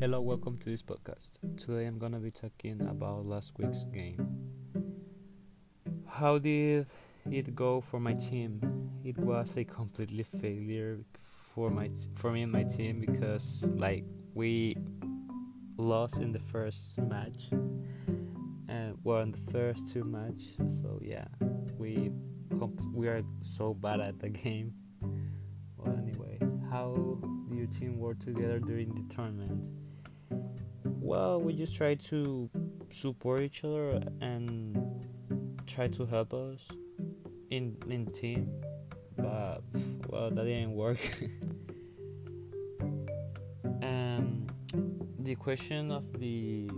Hello, 0.00 0.20
welcome 0.20 0.56
to 0.58 0.70
this 0.70 0.80
podcast. 0.80 1.38
Today 1.56 1.84
I'm 1.84 1.98
gonna 1.98 2.20
be 2.20 2.30
talking 2.30 2.80
about 2.82 3.26
last 3.26 3.54
week's 3.58 3.82
game. 3.82 4.28
How 6.06 6.38
did 6.38 6.86
it 7.28 7.56
go 7.56 7.80
for 7.80 7.98
my 7.98 8.12
team? 8.12 8.60
It 9.02 9.18
was 9.18 9.56
a 9.56 9.64
completely 9.64 10.22
failure 10.22 11.00
for 11.52 11.68
my 11.70 11.88
t- 11.88 12.10
for 12.14 12.30
me 12.30 12.42
and 12.42 12.52
my 12.52 12.62
team 12.62 13.00
because 13.00 13.64
like 13.74 14.04
we 14.34 14.76
lost 15.76 16.18
in 16.18 16.30
the 16.30 16.38
first 16.38 16.96
match 16.98 17.50
and 18.68 18.96
well 19.02 19.22
in 19.22 19.32
the 19.32 19.50
first 19.50 19.92
two 19.92 20.04
match. 20.04 20.42
So 20.80 21.00
yeah, 21.02 21.26
we 21.76 22.12
comp- 22.56 22.94
we 22.94 23.08
are 23.08 23.24
so 23.40 23.74
bad 23.74 23.98
at 23.98 24.20
the 24.20 24.28
game. 24.28 24.74
Well, 25.76 25.98
anyway, 25.98 26.38
how 26.70 26.92
do 27.48 27.56
your 27.56 27.66
team 27.66 27.98
work 27.98 28.20
together 28.20 28.60
during 28.60 28.94
the 28.94 29.02
tournament? 29.12 29.66
Well, 31.08 31.40
we 31.40 31.54
just 31.54 31.74
try 31.74 31.94
to 32.12 32.50
support 32.90 33.40
each 33.40 33.64
other 33.64 33.98
and 34.20 34.76
try 35.66 35.88
to 35.88 36.04
help 36.04 36.34
us 36.34 36.68
in 37.48 37.78
in 37.88 38.04
team, 38.04 38.44
but 39.16 39.62
well, 40.06 40.28
that 40.30 40.44
didn't 40.44 40.74
work. 40.74 41.00
um, 43.82 44.46
the 45.20 45.34
question 45.36 45.90
of 45.90 46.04
the 46.20 46.68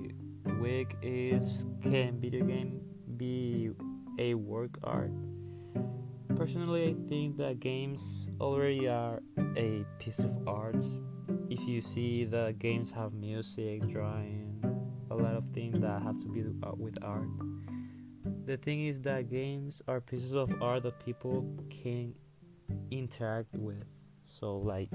week 0.62 0.94
is: 1.02 1.66
Can 1.82 2.20
video 2.20 2.46
game 2.46 2.82
be 3.16 3.70
a 4.20 4.34
work 4.34 4.78
art? 4.84 5.10
Personally, 6.40 6.88
I 6.88 6.94
think 7.06 7.36
that 7.36 7.60
games 7.60 8.30
already 8.40 8.88
are 8.88 9.20
a 9.58 9.84
piece 9.98 10.20
of 10.20 10.48
art 10.48 10.82
if 11.50 11.60
you 11.68 11.82
see 11.82 12.24
the 12.24 12.54
games 12.58 12.90
have 12.92 13.12
music, 13.12 13.86
drawing, 13.88 14.58
a 15.10 15.14
lot 15.14 15.34
of 15.34 15.44
things 15.52 15.78
that 15.80 16.00
have 16.00 16.18
to 16.22 16.28
be 16.28 16.42
with 16.78 16.94
art. 17.04 17.28
The 18.46 18.56
thing 18.56 18.86
is 18.86 19.02
that 19.02 19.28
games 19.28 19.82
are 19.86 20.00
pieces 20.00 20.32
of 20.32 20.50
art 20.62 20.84
that 20.84 21.04
people 21.04 21.44
can 21.68 22.14
interact 22.90 23.54
with. 23.58 23.84
So 24.24 24.56
like, 24.56 24.88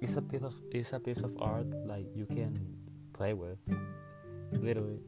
it's 0.00 0.16
a 0.16 0.22
piece 0.22 0.42
of 0.42 0.54
it's 0.70 0.94
a 0.94 1.00
piece 1.00 1.20
of 1.20 1.36
art 1.38 1.66
like 1.86 2.06
you 2.16 2.24
can 2.24 2.56
play 3.12 3.34
with, 3.34 3.58
literally. 4.52 5.02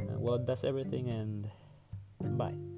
Uh, 0.00 0.18
well, 0.18 0.40
that's 0.40 0.64
everything, 0.64 1.08
and 1.08 1.48
bye. 2.36 2.71